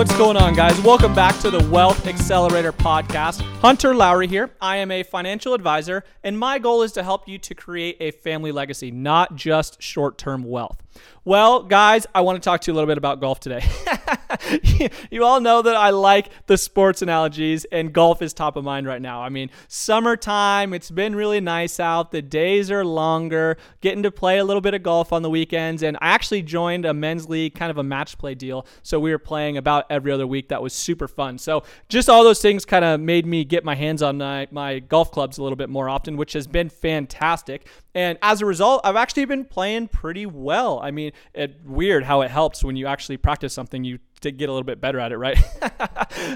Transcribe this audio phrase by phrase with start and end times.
[0.00, 0.80] What's going on, guys?
[0.80, 3.42] Welcome back to the Wealth Accelerator podcast.
[3.60, 4.48] Hunter Lowry here.
[4.58, 8.10] I am a financial advisor, and my goal is to help you to create a
[8.10, 10.82] family legacy, not just short term wealth.
[11.26, 13.62] Well, guys, I want to talk to you a little bit about golf today.
[15.10, 18.86] you all know that I like the sports analogies, and golf is top of mind
[18.86, 19.22] right now.
[19.22, 22.10] I mean, summertime, it's been really nice out.
[22.10, 25.82] The days are longer, getting to play a little bit of golf on the weekends.
[25.82, 28.66] And I actually joined a men's league, kind of a match play deal.
[28.82, 30.48] So we were playing about every other week.
[30.48, 31.38] That was super fun.
[31.38, 34.78] So just all those things kind of made me get my hands on my, my
[34.78, 37.66] golf clubs a little bit more often, which has been fantastic.
[37.94, 40.78] And as a result, I've actually been playing pretty well.
[40.80, 44.48] I mean, it weird how it helps when you actually practice something you to get
[44.48, 45.38] a little bit better at it, right?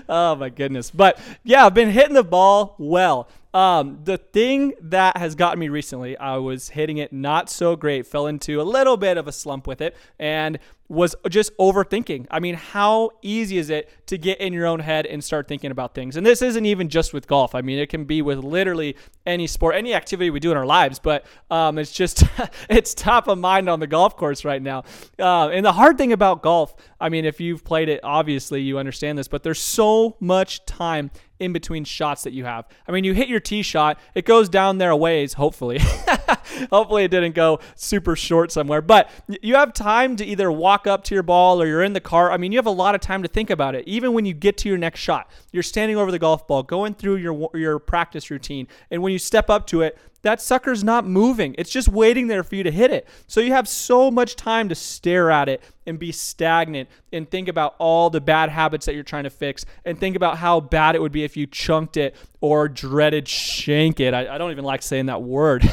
[0.09, 0.91] oh my goodness.
[0.91, 3.29] But yeah, I've been hitting the ball well.
[3.55, 8.05] Um, the thing that has gotten me recently, I was hitting it not so great,
[8.05, 12.27] fell into a little bit of a slump with it, and was just overthinking.
[12.31, 15.71] I mean, how easy is it to get in your own head and start thinking
[15.71, 16.17] about things?
[16.17, 17.55] And this isn't even just with golf.
[17.55, 20.67] I mean, it can be with literally any sport, any activity we do in our
[20.67, 20.99] lives.
[20.99, 22.25] But um, it's just
[22.69, 24.85] it's top of mind on the golf course right now.
[25.19, 28.79] Uh, and the hard thing about golf, I mean, if you've played it, obviously you
[28.79, 31.11] understand this, but there's so much time
[31.45, 32.67] in between shots that you have.
[32.89, 35.79] I mean, you hit your tee shot, it goes down there a ways, hopefully.
[36.71, 39.11] hopefully it didn't go super short somewhere, but
[39.43, 42.31] you have time to either walk up to your ball or you're in the car.
[42.31, 43.87] I mean, you have a lot of time to think about it.
[43.87, 46.95] Even when you get to your next shot, you're standing over the golf ball, going
[46.95, 51.07] through your your practice routine, and when you step up to it, that sucker's not
[51.07, 51.55] moving.
[51.59, 53.07] It's just waiting there for you to hit it.
[53.27, 57.47] So you have so much time to stare at it and be stagnant and think
[57.47, 60.95] about all the bad habits that you're trying to fix and think about how bad
[60.95, 64.15] it would be if you chunked it or dreaded shank it.
[64.15, 65.63] I, I don't even like saying that word.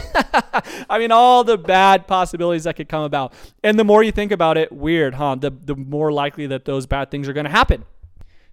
[0.89, 3.33] I mean, all the bad possibilities that could come about.
[3.63, 5.35] And the more you think about it, weird, huh?
[5.35, 7.85] The, the more likely that those bad things are going to happen.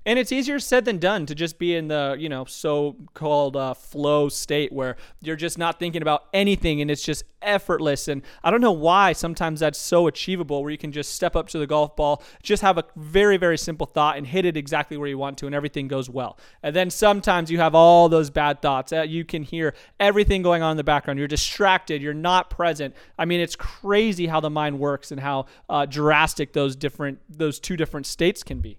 [0.08, 3.74] And it's easier said than done to just be in the, you know, so-called uh,
[3.74, 8.08] flow state where you're just not thinking about anything and it's just effortless.
[8.08, 11.46] And I don't know why sometimes that's so achievable where you can just step up
[11.50, 14.96] to the golf ball, just have a very, very simple thought and hit it exactly
[14.96, 16.38] where you want to and everything goes well.
[16.62, 18.92] And then sometimes you have all those bad thoughts.
[18.92, 21.18] You can hear everything going on in the background.
[21.18, 22.00] You're distracted.
[22.00, 22.94] You're not present.
[23.18, 27.60] I mean, it's crazy how the mind works and how uh, drastic those different, those
[27.60, 28.78] two different states can be.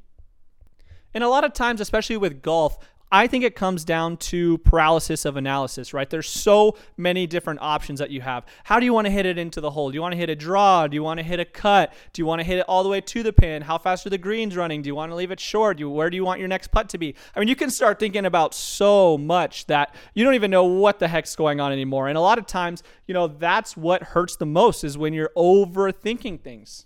[1.14, 2.78] And a lot of times, especially with golf,
[3.12, 6.08] I think it comes down to paralysis of analysis, right?
[6.08, 8.46] There's so many different options that you have.
[8.66, 9.90] How do you want to hit it into the hole?
[9.90, 10.86] Do you want to hit a draw?
[10.86, 11.92] Do you want to hit a cut?
[12.14, 13.64] Do you want to hit it all the way to the pin?
[13.64, 14.84] How fast are the greens running?
[14.84, 15.78] Do you want to leave it short?
[15.78, 17.16] Do you, where do you want your next putt to be?
[17.36, 21.00] I mean, you can start thinking about so much that you don't even know what
[21.00, 22.10] the heck's going on anymore.
[22.10, 25.32] And a lot of times, you know, that's what hurts the most is when you're
[25.36, 26.86] overthinking things.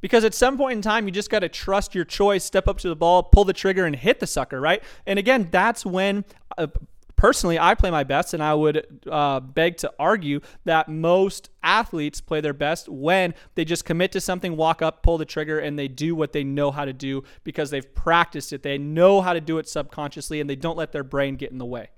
[0.00, 2.78] Because at some point in time, you just got to trust your choice, step up
[2.78, 4.82] to the ball, pull the trigger, and hit the sucker, right?
[5.06, 6.24] And again, that's when.
[6.56, 6.68] Uh,
[7.16, 12.20] personally, I play my best, and I would uh, beg to argue that most athletes
[12.20, 15.78] play their best when they just commit to something, walk up, pull the trigger, and
[15.78, 18.62] they do what they know how to do because they've practiced it.
[18.62, 21.58] They know how to do it subconsciously, and they don't let their brain get in
[21.58, 21.90] the way.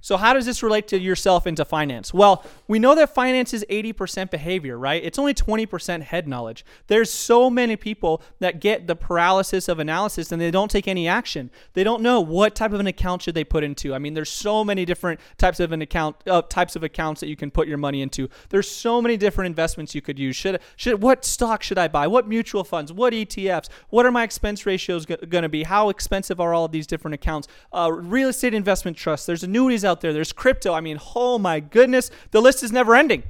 [0.00, 2.14] So, how does this relate to yourself into finance?
[2.14, 5.02] Well, we know that finance is 80% behavior, right?
[5.02, 6.64] It's only 20% head knowledge.
[6.86, 11.08] There's so many people that get the paralysis of analysis and they don't take any
[11.08, 11.50] action.
[11.72, 13.92] They don't know what type of an account should they put into.
[13.92, 17.28] I mean, there's so many different types of an account, uh, types of accounts that
[17.28, 18.28] you can put your money into.
[18.50, 20.36] There's so many different investments you could use.
[20.36, 22.06] Should should what stock should I buy?
[22.06, 22.92] What mutual funds?
[22.92, 23.68] What ETFs?
[23.90, 25.64] What are my expense ratios going to be?
[25.64, 27.48] How expensive are all of these different accounts?
[27.72, 29.26] Uh, real estate investment trusts.
[29.26, 30.12] There's annuities out there.
[30.12, 30.72] There's crypto.
[30.72, 33.24] I mean, oh my goodness, the list is never ending.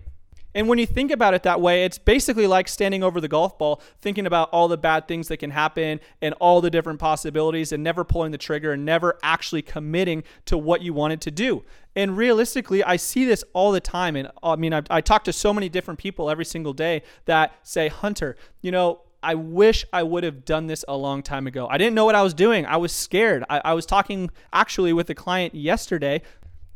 [0.55, 3.59] And when you think about it that way, it's basically like standing over the golf
[3.59, 7.71] ball, thinking about all the bad things that can happen and all the different possibilities,
[7.71, 11.65] and never pulling the trigger and never actually committing to what you wanted to do.
[11.95, 14.17] And realistically, I see this all the time.
[14.17, 17.03] And uh, I mean, I, I talk to so many different people every single day
[17.27, 21.47] that say, Hunter, you know, I wish I would have done this a long time
[21.47, 21.67] ago.
[21.69, 22.67] I didn't know what I was doing.
[22.67, 23.45] I was scared.
[23.51, 26.23] I, I was talking actually with a client yesterday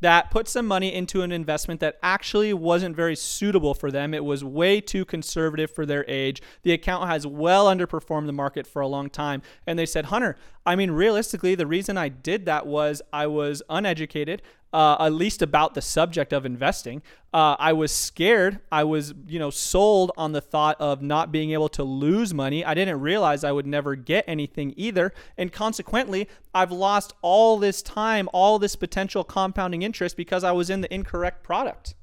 [0.03, 4.13] that put some money into an investment that actually wasn't very suitable for them.
[4.13, 6.43] It was way too conservative for their age.
[6.63, 9.43] The account has well underperformed the market for a long time.
[9.65, 13.63] And they said, Hunter, I mean, realistically, the reason I did that was I was
[13.71, 17.03] uneducated uh, at least about the subject of investing.
[17.33, 18.61] Uh, I was scared.
[18.71, 22.65] I was, you know, sold on the thought of not being able to lose money.
[22.65, 25.13] I didn't realize I would never get anything either.
[25.37, 30.71] And consequently, I've lost all this time, all this potential compounding interest because I was
[30.71, 31.95] in the incorrect product.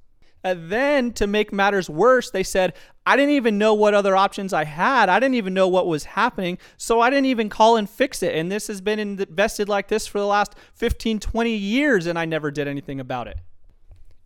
[0.43, 2.73] And then to make matters worse, they said,
[3.05, 5.09] I didn't even know what other options I had.
[5.09, 6.57] I didn't even know what was happening.
[6.77, 8.35] So I didn't even call and fix it.
[8.35, 12.25] And this has been invested like this for the last 15, 20 years, and I
[12.25, 13.37] never did anything about it.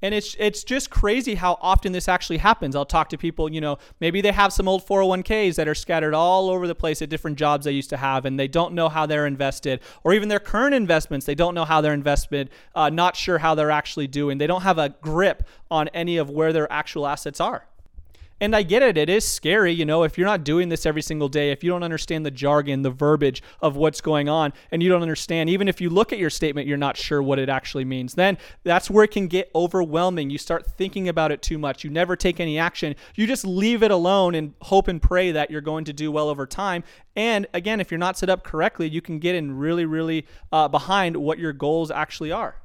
[0.04, 2.76] And it's it's just crazy how often this actually happens.
[2.76, 6.14] I'll talk to people, you know, maybe they have some old 401ks that are scattered
[6.14, 8.90] all over the place at different jobs they used to have, and they don't know
[8.90, 12.90] how they're invested, or even their current investments, they don't know how they're invested, uh,
[12.90, 14.40] not sure how they're actually doing.
[14.40, 17.66] They don't have a grip on any of where their actual assets are.
[18.42, 21.02] And I get it, it is scary, you know, if you're not doing this every
[21.02, 24.84] single day, if you don't understand the jargon, the verbiage of what's going on, and
[24.84, 27.48] you don't understand, even if you look at your statement, you're not sure what it
[27.48, 30.30] actually means, then that's where it can get overwhelming.
[30.30, 31.84] You start thinking about it too much.
[31.84, 32.96] You never take any action.
[33.16, 36.28] You just leave it alone and hope and pray that you're going to do well
[36.28, 36.84] over time.
[37.16, 40.68] And again, if you're not set up correctly, you can get in really, really uh,
[40.68, 42.56] behind what your goals actually are.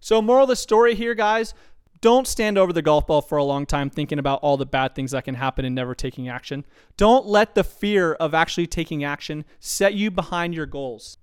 [0.00, 1.54] So, moral of the story here, guys
[2.02, 4.94] don't stand over the golf ball for a long time thinking about all the bad
[4.94, 6.66] things that can happen and never taking action.
[6.96, 11.16] Don't let the fear of actually taking action set you behind your goals.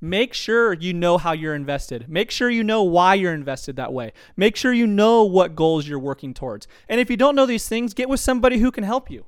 [0.00, 2.08] Make sure you know how you're invested.
[2.08, 4.12] Make sure you know why you're invested that way.
[4.36, 6.68] Make sure you know what goals you're working towards.
[6.88, 9.24] And if you don't know these things, get with somebody who can help you.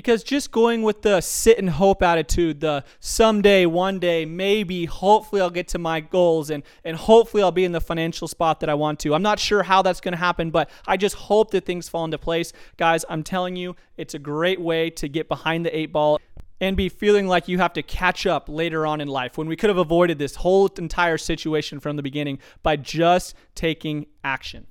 [0.00, 5.42] Because just going with the sit and hope attitude, the someday, one day, maybe, hopefully
[5.42, 8.70] I'll get to my goals and, and hopefully I'll be in the financial spot that
[8.70, 9.14] I want to.
[9.14, 12.06] I'm not sure how that's going to happen, but I just hope that things fall
[12.06, 12.54] into place.
[12.78, 16.18] Guys, I'm telling you, it's a great way to get behind the eight ball
[16.62, 19.56] and be feeling like you have to catch up later on in life when we
[19.56, 24.66] could have avoided this whole entire situation from the beginning by just taking action.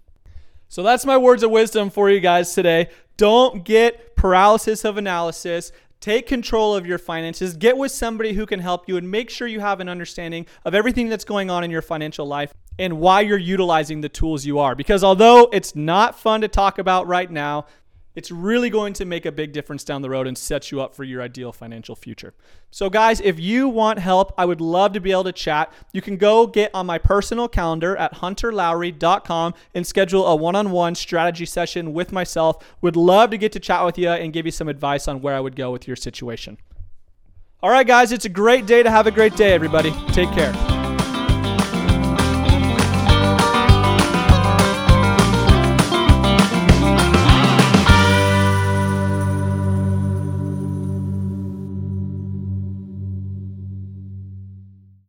[0.69, 2.89] So that's my words of wisdom for you guys today.
[3.17, 5.71] Don't get paralysis of analysis.
[5.99, 7.57] Take control of your finances.
[7.57, 10.75] Get with somebody who can help you and make sure you have an understanding of
[10.75, 14.59] everything that's going on in your financial life and why you're utilizing the tools you
[14.59, 14.75] are.
[14.75, 17.65] Because although it's not fun to talk about right now,
[18.19, 20.93] it's really going to make a big difference down the road and set you up
[20.93, 22.33] for your ideal financial future.
[22.69, 25.71] So, guys, if you want help, I would love to be able to chat.
[25.93, 30.71] You can go get on my personal calendar at hunterlowry.com and schedule a one on
[30.71, 32.57] one strategy session with myself.
[32.81, 35.35] Would love to get to chat with you and give you some advice on where
[35.35, 36.57] I would go with your situation.
[37.63, 39.93] All right, guys, it's a great day to have a great day, everybody.
[40.11, 40.78] Take care.